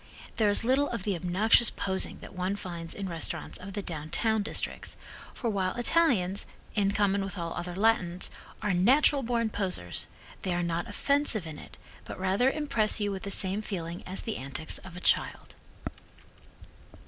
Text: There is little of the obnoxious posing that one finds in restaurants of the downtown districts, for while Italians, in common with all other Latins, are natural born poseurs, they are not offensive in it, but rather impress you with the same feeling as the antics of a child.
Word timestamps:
There 0.37 0.49
is 0.49 0.63
little 0.63 0.89
of 0.89 1.03
the 1.03 1.15
obnoxious 1.15 1.69
posing 1.69 2.17
that 2.21 2.33
one 2.33 2.55
finds 2.55 2.95
in 2.95 3.07
restaurants 3.07 3.59
of 3.59 3.73
the 3.73 3.83
downtown 3.83 4.41
districts, 4.41 4.97
for 5.35 5.47
while 5.47 5.75
Italians, 5.75 6.47
in 6.73 6.91
common 6.91 7.23
with 7.23 7.37
all 7.37 7.53
other 7.53 7.75
Latins, 7.75 8.31
are 8.63 8.73
natural 8.73 9.21
born 9.21 9.51
poseurs, 9.51 10.07
they 10.41 10.55
are 10.55 10.63
not 10.63 10.87
offensive 10.89 11.45
in 11.45 11.59
it, 11.59 11.77
but 12.03 12.19
rather 12.19 12.49
impress 12.49 12.99
you 12.99 13.11
with 13.11 13.21
the 13.21 13.29
same 13.29 13.61
feeling 13.61 14.01
as 14.07 14.21
the 14.23 14.37
antics 14.37 14.79
of 14.79 14.97
a 14.97 15.01
child. 15.01 15.53